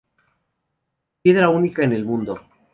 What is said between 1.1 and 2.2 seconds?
Piedra única en el